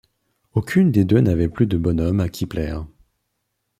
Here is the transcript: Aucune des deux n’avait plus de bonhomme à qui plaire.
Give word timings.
Aucune 0.55 0.91
des 0.91 1.05
deux 1.05 1.19
n’avait 1.19 1.47
plus 1.47 1.67
de 1.67 1.77
bonhomme 1.77 2.21
à 2.21 2.27
qui 2.27 2.47
plaire. 2.47 2.87